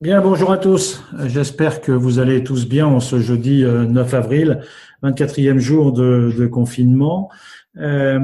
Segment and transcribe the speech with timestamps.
[0.00, 1.02] Bien, bonjour à tous.
[1.24, 4.60] J'espère que vous allez tous bien en ce jeudi 9 euh, avril,
[5.02, 7.32] 24e jour de, confinement.
[7.78, 8.20] Euh,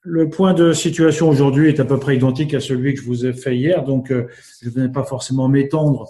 [0.00, 3.24] le point de situation aujourd'hui est à peu près identique à celui que je vous
[3.24, 4.26] ai fait hier, donc euh,
[4.62, 6.08] je ne vais pas forcément m'étendre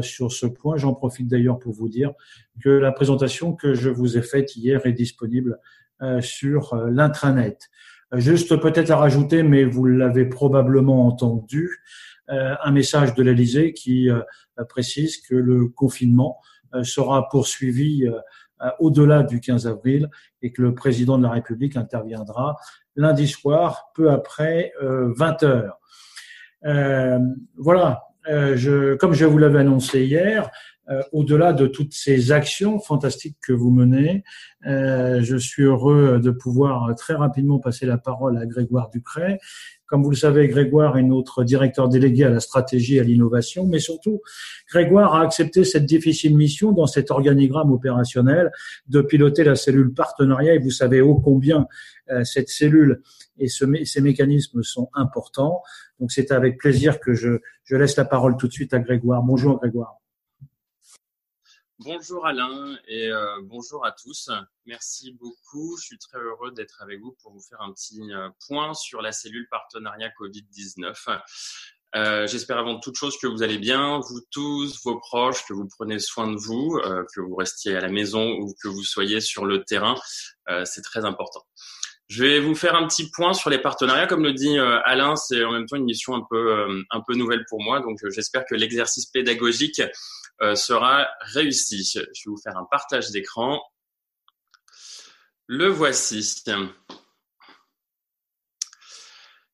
[0.00, 0.78] sur ce point.
[0.78, 2.14] J'en profite d'ailleurs pour vous dire
[2.64, 5.58] que la présentation que je vous ai faite hier est disponible
[6.20, 7.68] sur l'intranet.
[8.14, 11.82] Juste peut-être à rajouter, mais vous l'avez probablement entendu,
[12.28, 14.20] un message de l'Elysée qui euh,
[14.68, 16.40] précise que le confinement
[16.74, 18.08] euh, sera poursuivi
[18.78, 20.08] au-delà du 15 avril
[20.40, 22.56] et que le président de la République interviendra
[22.94, 25.78] lundi soir, peu après 20 heures.
[27.58, 30.50] voilà, je, comme je vous l'avais annoncé hier,
[31.12, 34.22] au-delà de toutes ces actions fantastiques que vous menez,
[34.64, 39.38] je suis heureux de pouvoir très rapidement passer la parole à Grégoire Ducret,
[39.86, 43.66] comme vous le savez, Grégoire est notre directeur délégué à la stratégie et à l'innovation,
[43.66, 44.20] mais surtout,
[44.68, 48.50] Grégoire a accepté cette difficile mission dans cet organigramme opérationnel
[48.88, 50.54] de piloter la cellule partenariat.
[50.54, 51.68] Et vous savez ô combien
[52.10, 53.00] euh, cette cellule
[53.38, 55.62] et ce, ces mécanismes sont importants.
[56.00, 59.22] Donc c'est avec plaisir que je, je laisse la parole tout de suite à Grégoire.
[59.22, 60.00] Bonjour Grégoire.
[61.80, 64.30] Bonjour Alain et euh, bonjour à tous.
[64.64, 65.76] Merci beaucoup.
[65.76, 69.02] Je suis très heureux d'être avec vous pour vous faire un petit euh, point sur
[69.02, 71.20] la cellule partenariat Covid-19.
[71.94, 75.68] Euh, J'espère avant toute chose que vous allez bien, vous tous, vos proches, que vous
[75.68, 76.80] prenez soin de vous,
[77.14, 79.96] que vous restiez à la maison ou que vous soyez sur le terrain.
[80.64, 81.46] C'est très important.
[82.08, 84.06] Je vais vous faire un petit point sur les partenariats.
[84.06, 87.44] Comme le dit Alain, c'est en même temps une mission un peu un peu nouvelle
[87.48, 89.82] pour moi, donc j'espère que l'exercice pédagogique
[90.42, 91.90] euh, sera réussi.
[91.94, 93.62] Je vais vous faire un partage d'écran.
[95.46, 96.44] Le voici.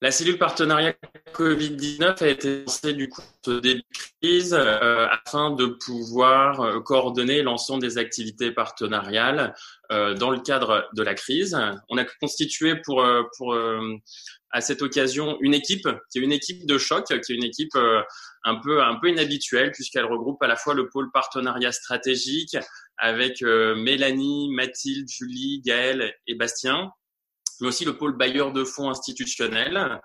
[0.03, 0.95] La cellule partenariat
[1.33, 3.81] Covid-19 a été lancée du coup de
[4.21, 9.55] crise euh, afin de pouvoir euh, coordonner l'ensemble des activités partenariales
[10.19, 11.55] dans le cadre de la crise.
[11.91, 13.07] On a constitué pour,
[13.37, 13.55] pour
[14.51, 17.77] à cette occasion une équipe qui est une équipe de choc, qui est une équipe
[18.45, 22.57] un peu un peu inhabituelle puisqu'elle regroupe à la fois le pôle partenariat stratégique
[23.03, 26.91] avec euh, Mélanie, Mathilde, Julie, Gaëlle et Bastien,
[27.63, 30.01] mais aussi le pôle bailleur de fonds institutionnel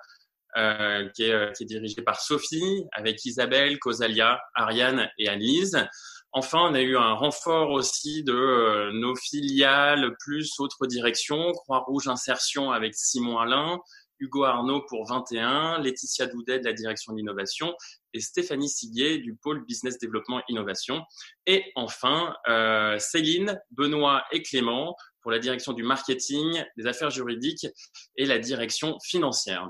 [0.58, 5.86] euh, qui, est, euh, qui, est, dirigé par Sophie avec Isabelle, Cosalia, Ariane et Annelise.
[6.32, 12.72] Enfin, on a eu un renfort aussi de nos filiales plus autres directions, Croix-Rouge Insertion
[12.72, 13.80] avec Simon Alain,
[14.20, 17.74] Hugo Arnaud pour 21, Laetitia Doudet de la direction de l'innovation
[18.14, 21.04] et Stéphanie Siguet du pôle Business Développement Innovation.
[21.46, 24.96] Et enfin, euh, Céline, Benoît et Clément
[25.28, 27.68] pour la direction du marketing, des affaires juridiques
[28.16, 29.70] et la direction financière.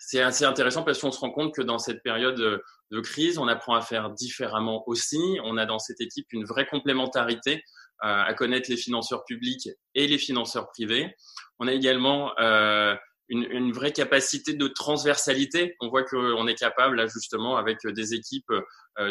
[0.00, 3.48] C'est assez intéressant parce qu'on se rend compte que dans cette période de crise, on
[3.48, 5.38] apprend à faire différemment aussi.
[5.44, 7.64] On a dans cette équipe une vraie complémentarité
[8.04, 11.16] euh, à connaître les financeurs publics et les financeurs privés.
[11.58, 12.94] On a également euh,
[13.30, 15.74] une, vraie capacité de transversalité.
[15.80, 18.52] On voit qu'on est capable, là, justement, avec des équipes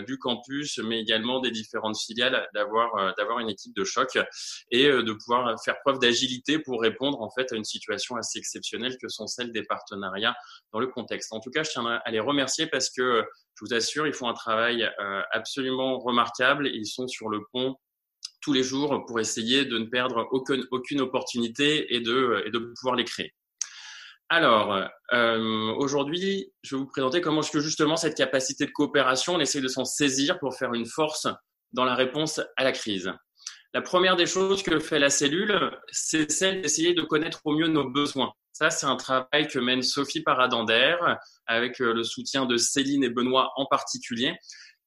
[0.06, 4.18] du campus, mais également des différentes filiales, d'avoir euh, d'avoir une équipe de choc
[4.70, 8.40] et euh, de pouvoir faire preuve d'agilité pour répondre en fait à une situation assez
[8.40, 10.36] exceptionnelle que sont celles des partenariats
[10.72, 11.34] dans le contexte.
[11.34, 13.24] En tout cas, je tiens à les remercier parce que
[13.56, 14.90] je vous assure, ils font un travail
[15.32, 16.68] absolument remarquable.
[16.68, 17.76] Ils sont sur le pont
[18.42, 22.60] tous les jours pour essayer de ne perdre aucune, aucune opportunité et de, et de
[22.60, 23.34] pouvoir les créer.
[24.34, 29.34] Alors, euh, aujourd'hui, je vais vous présenter comment est-ce que justement cette capacité de coopération,
[29.36, 31.28] on essaie de s'en saisir pour faire une force
[31.74, 33.12] dans la réponse à la crise.
[33.74, 37.68] La première des choses que fait la cellule, c'est celle d'essayer de connaître au mieux
[37.68, 38.32] nos besoins.
[38.54, 40.96] Ça, c'est un travail que mène Sophie Paradander
[41.46, 44.34] avec euh, le soutien de Céline et Benoît en particulier.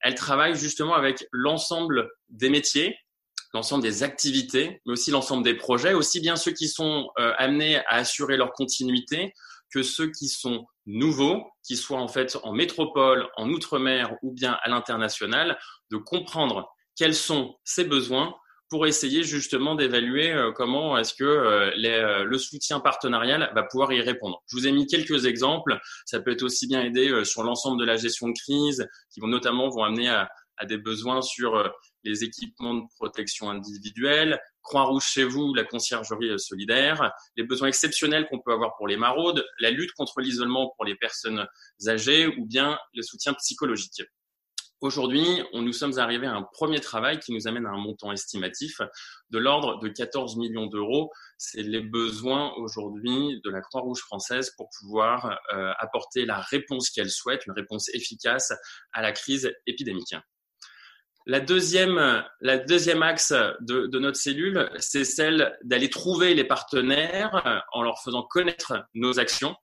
[0.01, 2.97] Elle travaille justement avec l'ensemble des métiers,
[3.55, 7.79] l'ensemble des activités, mais aussi l'ensemble des projets, aussi bien ceux qui sont euh, amenés
[7.87, 9.33] à assurer leur continuité
[9.73, 14.59] que ceux qui sont nouveaux, qui soient en fait en métropole, en outre-mer ou bien
[14.63, 15.57] à l'international,
[15.91, 18.35] de comprendre quels sont ces besoins
[18.71, 24.01] pour essayer justement d'évaluer euh, comment est-ce que euh, le soutien partenarial va pouvoir y
[24.01, 24.43] répondre.
[24.49, 25.79] Je vous ai mis quelques exemples.
[26.07, 29.29] Ça peut être aussi bien aider sur l'ensemble de la gestion de crise, qui vont
[29.29, 31.73] notamment vont amener à des besoins sur
[32.05, 38.41] les équipements de protection individuelle, Croix-Rouge chez vous, la conciergerie solidaire, les besoins exceptionnels qu'on
[38.41, 41.47] peut avoir pour les maraudes, la lutte contre l'isolement pour les personnes
[41.87, 44.03] âgées ou bien le soutien psychologique.
[44.85, 45.25] Aujourd'hui,
[45.55, 48.83] nous sommes arrivés à un premier travail qui nous amène à un montant estimatif
[49.31, 51.11] de l'ordre de 14 millions d'euros.
[51.39, 57.09] C'est les besoins aujourd'hui de la Croix-Rouge française pour pouvoir euh, apporter la réponse qu'elle
[57.09, 58.53] souhaite, une réponse efficace
[58.93, 60.15] à la crise épidémique.
[61.27, 67.63] La deuxième, la deuxième axe de, de notre cellule, c'est celle d'aller trouver les partenaires
[67.73, 69.57] en leur faisant connaître nos actions.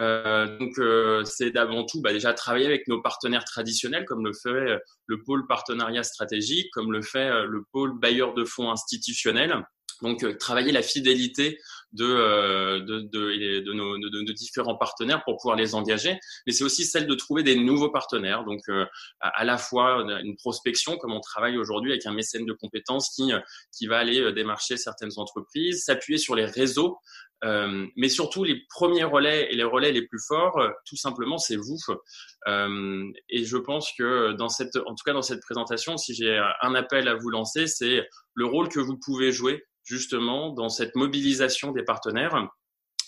[0.00, 4.32] Euh, donc, euh, c'est d'avant tout bah, déjà travailler avec nos partenaires traditionnels, comme le
[4.32, 9.64] fait le pôle partenariat stratégique, comme le fait le pôle bailleur de fonds institutionnel.
[10.02, 11.58] Donc, euh, travailler la fidélité
[11.94, 16.64] de, euh, de, de, de, nos, de, différents partenaires pour pouvoir les engager, mais c'est
[16.64, 18.44] aussi celle de trouver des nouveaux partenaires.
[18.44, 18.84] Donc, euh,
[19.20, 23.32] à, la fois une prospection, comme on travaille aujourd'hui avec un mécène de compétences qui,
[23.76, 26.98] qui va aller démarcher certaines entreprises, s'appuyer sur les réseaux,
[27.44, 31.56] euh, mais surtout les premiers relais et les relais les plus forts, tout simplement, c'est
[31.56, 31.76] vous.
[32.48, 36.40] Euh, et je pense que dans cette, en tout cas dans cette présentation, si j'ai
[36.62, 40.94] un appel à vous lancer, c'est le rôle que vous pouvez jouer justement dans cette
[40.96, 42.48] mobilisation des partenaires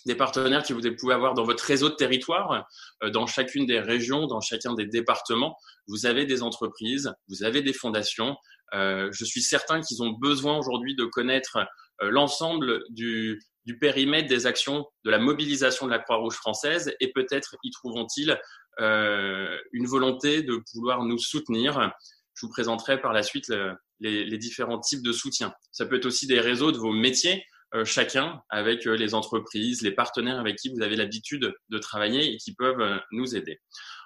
[0.06, 2.64] des partenaires que vous pouvez avoir dans votre réseau de territoire,
[3.02, 5.56] euh, dans chacune des régions, dans chacun des départements.
[5.88, 8.36] Vous avez des entreprises, vous avez des fondations.
[8.74, 11.58] Euh, je suis certain qu'ils ont besoin aujourd'hui de connaître
[12.02, 17.12] euh, l'ensemble du, du, périmètre des actions de la mobilisation de la Croix-Rouge française et
[17.12, 18.38] peut-être y trouvent-ils
[18.80, 21.92] euh, une volonté de vouloir nous soutenir.
[22.34, 23.52] Je vous présenterai par la suite
[24.00, 25.52] les, différents types de soutien.
[25.72, 27.44] Ça peut être aussi des réseaux de vos métiers,
[27.74, 32.32] euh, chacun avec euh, les entreprises, les partenaires avec qui vous avez l'habitude de travailler
[32.32, 33.60] et qui peuvent euh, nous aider.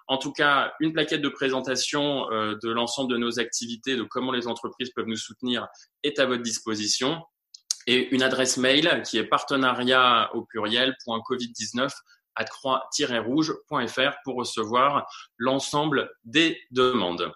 [0.06, 4.48] En tout cas, une plaquette de présentation de l'ensemble de nos activités, de comment les
[4.48, 5.69] entreprises peuvent nous soutenir,
[6.02, 7.22] est à votre disposition.
[7.86, 11.93] Et une adresse mail qui est partenariat au pluriel.covid19
[12.34, 15.06] à croix-rouge.fr pour recevoir
[15.38, 17.32] l'ensemble des demandes.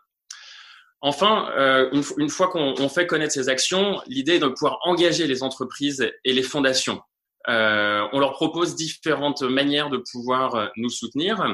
[1.06, 5.42] Enfin, euh, une, fois qu'on fait connaître ces actions, l'idée est de pouvoir engager les
[5.42, 7.02] entreprises et les fondations.
[7.46, 11.44] Euh, on leur propose différentes manières de pouvoir euh, nous soutenir.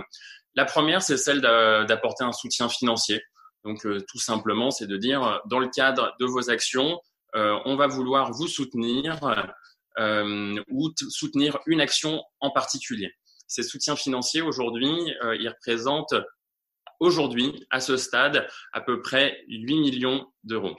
[0.54, 3.20] La première, c'est celle d'apporter un soutien financier.
[3.64, 7.00] Donc, tout simplement, c'est de dire, dans le cadre de vos actions,
[7.34, 9.18] on va vouloir vous soutenir
[9.98, 13.12] ou soutenir une action en particulier.
[13.48, 14.92] Ces soutiens financiers, aujourd'hui,
[15.38, 16.14] ils représentent
[17.00, 20.76] aujourd'hui, à ce stade, à peu près 8 millions d'euros.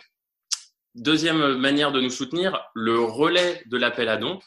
[0.95, 4.39] Deuxième manière de nous soutenir, le relais de l'appel à dons.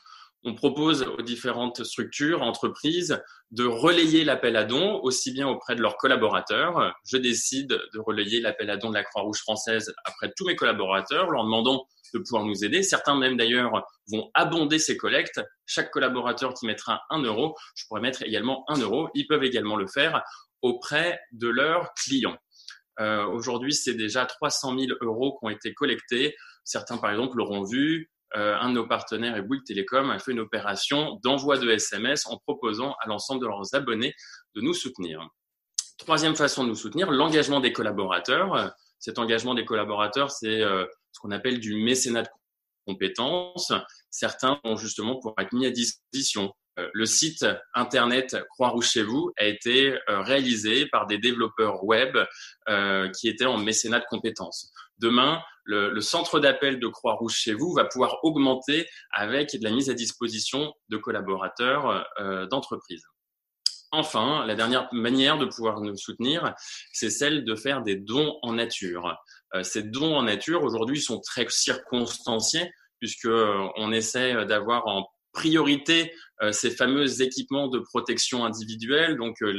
[0.47, 5.81] On propose aux différentes structures, entreprises, de relayer l'appel à dons aussi bien auprès de
[5.81, 6.95] leurs collaborateurs.
[7.07, 11.31] Je décide de relayer l'appel à dons de la Croix-Rouge française après tous mes collaborateurs,
[11.31, 12.83] leur demandant de pouvoir nous aider.
[12.83, 15.41] Certains même d'ailleurs vont abonder ces collectes.
[15.67, 19.09] Chaque collaborateur qui mettra un euro, je pourrais mettre également un euro.
[19.15, 20.23] Ils peuvent également le faire
[20.65, 22.39] auprès de leurs clients.
[22.99, 26.35] Euh, Aujourd'hui, c'est déjà 300 000 euros qui ont été collectés.
[26.65, 28.11] Certains, par exemple, l'auront vu.
[28.37, 32.39] Euh, un de nos partenaires, Bouygues Télécom, a fait une opération d'envoi de SMS en
[32.39, 34.13] proposant à l'ensemble de leurs abonnés
[34.57, 35.29] de nous soutenir.
[35.99, 38.75] Troisième façon de nous soutenir, l'engagement des collaborateurs.
[38.99, 42.29] Cet engagement des collaborateurs, c'est euh, ce qu'on appelle du mécénat de
[42.87, 43.73] compétences.
[44.11, 49.45] Certains ont justement pour être mis à disposition le site internet Croix-Rouge chez vous a
[49.45, 52.17] été euh, réalisé par des développeurs web
[52.69, 54.73] euh, qui étaient en mécénat de compétences.
[54.99, 59.89] Demain, le, centre d'appel de Croix-Rouge chez vous va pouvoir augmenter avec de la mise
[59.89, 62.07] à disposition de collaborateurs
[62.51, 63.03] d'entreprises.
[63.91, 66.55] Enfin, la dernière manière de pouvoir nous soutenir,
[66.93, 69.17] c'est celle de faire des dons en nature.
[69.63, 73.29] ces dons en nature, aujourd'hui, sont très circonstanciés puisque
[73.77, 76.15] on essaie d'avoir en priorité euh,
[76.53, 79.51] ces fameux équipements de protection individuelle, donc euh,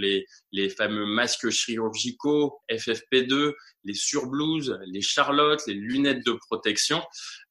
[0.51, 7.03] les, fameux masques chirurgicaux, FFP2, les surblouses, les charlottes, les lunettes de protection,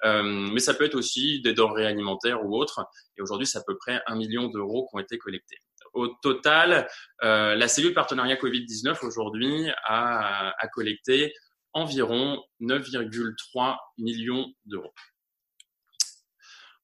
[0.05, 2.85] euh, mais ça peut être aussi des denrées alimentaires ou autres.
[3.17, 5.59] Et aujourd'hui, c'est à peu près un million d'euros qui ont été collectés.
[5.93, 6.89] Au total,
[7.23, 11.33] la cellule partenariat Covid-19 aujourd'hui a collecté
[11.73, 14.93] environ 9,3 millions d'euros.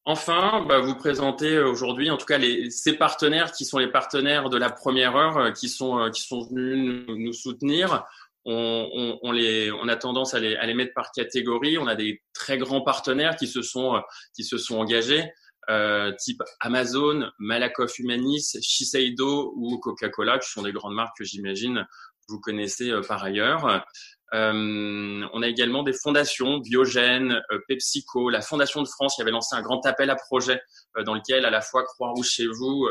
[0.07, 2.39] Enfin, bah, vous présentez aujourd'hui, en tout cas,
[2.71, 6.23] ces partenaires qui sont les partenaires de la première heure, euh, qui sont euh, qui
[6.23, 8.05] sont venus nous, soutenir.
[8.47, 11.77] On, a tendance à les, mettre par catégorie.
[11.77, 15.31] On a des très grands partenaires qui se sont euh, engagés,
[15.69, 21.87] euh, type Amazon, Malakoff Humanis, Shiseido ou Coca-Cola, qui sont des grandes marques que j'imagine
[22.31, 23.85] vous connaissez par ailleurs.
[24.33, 29.33] Euh, on a également des fondations, Biogène, euh, PepsiCo, la Fondation de France qui avait
[29.33, 30.63] lancé un grand appel à projet
[30.97, 32.89] euh, dans lequel à la fois Croix-Rouge chez vous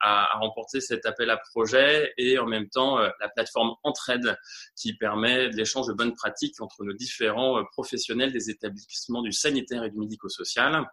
[0.00, 4.36] a, remporté cet appel à projet et en même temps la plateforme Entraide
[4.76, 9.90] qui permet l'échange de bonnes pratiques entre nos différents professionnels des établissements du sanitaire et
[9.90, 10.86] du médico-social.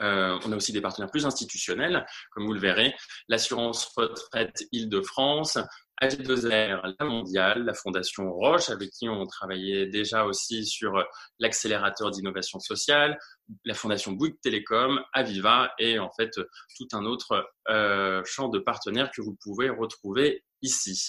[0.00, 2.94] Euh, on a aussi des partenaires plus institutionnels, comme vous le verrez,
[3.28, 5.58] l'assurance retraite Île-de-France,
[6.02, 11.02] AG2R, la mondiale, la Fondation Roche, avec qui on travaillait déjà aussi sur
[11.38, 13.18] l'accélérateur d'innovation sociale,
[13.64, 16.32] la Fondation Bouygues Télécom, Aviva et en fait
[16.76, 21.08] tout un autre euh, champ de partenaires que vous pouvez retrouver ici.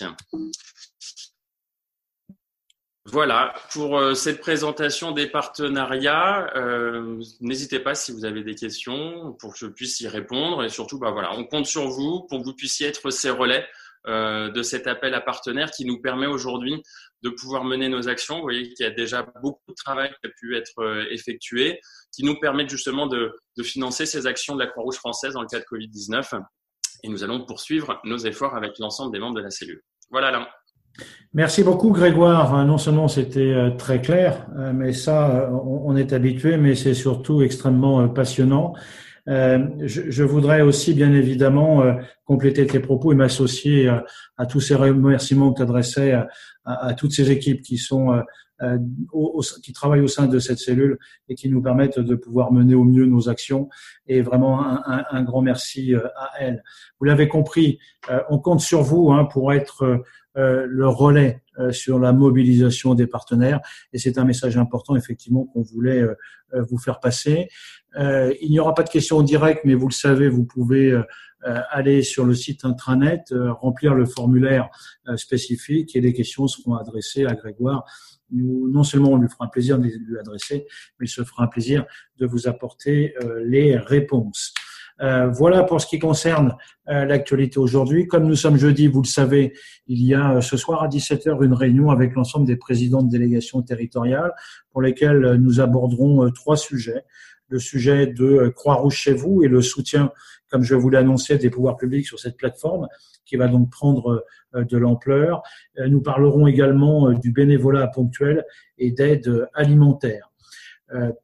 [3.10, 9.34] Voilà, pour euh, cette présentation des partenariats, euh, n'hésitez pas si vous avez des questions
[9.40, 12.40] pour que je puisse y répondre et surtout, bah voilà, on compte sur vous pour
[12.40, 13.66] que vous puissiez être ces relais
[14.08, 16.82] de cet appel à partenaires qui nous permet aujourd'hui
[17.24, 18.38] de pouvoir mener nos actions.
[18.38, 21.80] Vous voyez qu'il y a déjà beaucoup de travail qui a pu être euh, effectué,
[22.14, 23.34] qui nous permet justement de,
[23.64, 26.42] financer ces actions de la Croix-Rouge française dans le cadre Covid-19.
[27.04, 29.82] Et nous allons poursuivre nos efforts avec l'ensemble des membres de la cellule.
[30.12, 30.48] Voilà, là.
[31.34, 32.66] Merci beaucoup Grégoire.
[32.66, 38.08] Non seulement c'était euh, très clair, mais ça, on est habitué, mais c'est surtout extrêmement
[38.10, 38.74] passionnant.
[39.28, 41.94] Euh, je, voudrais aussi, bien évidemment, euh,
[42.26, 44.06] compléter tes propos et m'associer à,
[44.38, 46.14] à, tous ces remerciements que tu adressais
[46.66, 48.22] à, toutes ces équipes qui sont
[48.62, 48.78] euh,
[49.12, 50.98] au, qui travaillent au sein de cette cellule
[51.30, 53.70] et qui nous permettent de pouvoir mener au mieux nos actions.
[54.08, 56.64] Et vraiment un, un, un grand merci à elles.
[57.00, 57.80] Vous l'avez compris,
[58.30, 60.04] on compte sur vous hein, pour être
[60.38, 61.42] le relais
[61.72, 63.60] sur la mobilisation des partenaires.
[63.92, 66.06] Et c'est un message important, effectivement, qu'on voulait
[66.54, 67.50] vous faire passer.
[67.98, 70.92] Euh, il n'y aura pas de questions en direct, mais vous le savez, vous pouvez
[70.92, 71.02] euh,
[71.48, 74.70] euh, aller sur le site intranet, remplir le formulaire
[75.16, 77.86] spécifique et les questions seront adressées à Grégoire.
[78.32, 80.68] Nous, non seulement on lui fera un plaisir de lui adresser,
[81.00, 81.86] mais il se fera un plaisir
[82.18, 83.14] de vous apporter
[83.46, 84.54] les réponses.
[85.02, 86.56] Euh, voilà pour ce qui concerne
[86.90, 88.08] euh, l'actualité aujourd'hui.
[88.08, 89.54] Comme nous sommes jeudi, vous le savez,
[89.88, 93.62] il y a ce soir à 17h une réunion avec l'ensemble des présidents de délégations
[93.62, 94.34] territoriales
[94.72, 97.04] pour lesquelles nous aborderons trois sujets
[97.50, 100.12] le sujet de euh, Croix-Rouge chez vous et le soutien,
[100.50, 102.88] comme je vous annoncé, des pouvoirs publics sur cette plateforme
[103.26, 104.26] qui va donc prendre
[104.56, 105.44] euh, de l'ampleur.
[105.80, 108.46] Euh, nous parlerons également du bénévolat ponctuel
[108.78, 110.32] et d'aide alimentaire.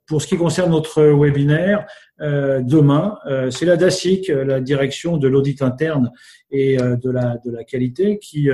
[0.08, 1.86] Pour ce qui concerne notre webinaire,
[2.20, 3.18] demain,
[3.52, 6.12] c'est la DACIC, la direction de l'audit interne
[6.52, 8.50] et de la, de la qualité, qui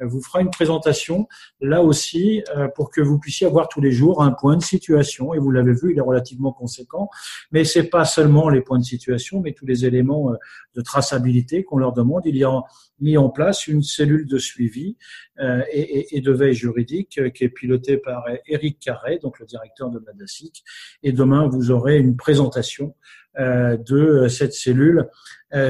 [0.00, 1.28] vous fera une présentation
[1.60, 5.34] là aussi euh, pour que vous puissiez avoir tous les jours un point de situation.
[5.34, 7.08] Et vous l'avez vu, il est relativement conséquent.
[7.52, 10.36] Mais c'est pas seulement les points de situation, mais tous les éléments euh,
[10.74, 12.22] de traçabilité qu'on leur demande.
[12.26, 12.62] Il y a
[13.00, 14.96] mis en place une cellule de suivi
[15.40, 19.98] euh, et, de veille juridique qui est pilotée par Eric Carré, donc le directeur de
[19.98, 20.64] Madasic.
[21.02, 22.94] Et demain, vous aurez une présentation
[23.36, 25.08] de cette cellule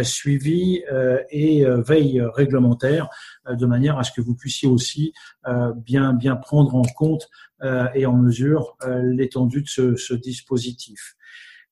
[0.03, 0.83] suivi
[1.31, 3.09] et veille réglementaire
[3.51, 5.13] de manière à ce que vous puissiez aussi
[5.47, 7.29] euh, bien prendre en compte
[7.63, 11.17] euh, et en mesure euh, l'étendue de ce, dispositif.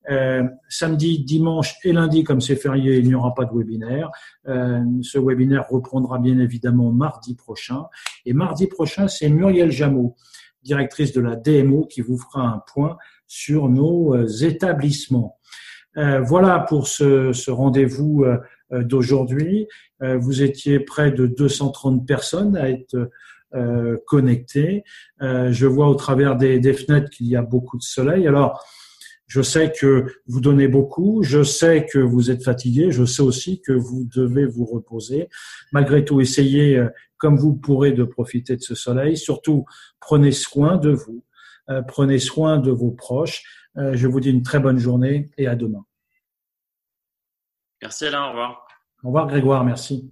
[0.09, 4.09] Euh, samedi, dimanche et lundi, comme c'est férié, il n'y aura pas de webinaire.
[4.47, 7.85] Euh, ce webinaire reprendra bien évidemment mardi prochain.
[8.25, 10.15] Et mardi prochain, c'est Muriel Jameau,
[10.63, 15.39] directrice de la DMO, qui vous fera un point sur nos établissements.
[15.97, 18.25] Euh, voilà pour ce, ce rendez-vous
[18.71, 19.67] d'aujourd'hui.
[20.01, 23.09] vous étiez près de 230 personnes à être
[23.55, 24.83] euh, connectés.
[25.21, 28.27] Euh, je vois au travers des, des fenêtres qu'il y a beaucoup de soleil.
[28.27, 28.65] Alors,
[29.27, 33.61] je sais que vous donnez beaucoup, je sais que vous êtes fatigué, je sais aussi
[33.61, 35.29] que vous devez vous reposer.
[35.71, 39.17] Malgré tout, essayez euh, comme vous pourrez de profiter de ce soleil.
[39.17, 39.65] Surtout,
[39.99, 41.23] prenez soin de vous,
[41.87, 43.43] prenez soin de vos proches.
[43.75, 45.85] Je vous dis une très bonne journée et à demain.
[47.81, 48.67] Merci Alain, au revoir.
[49.03, 50.09] Au revoir Grégoire, merci.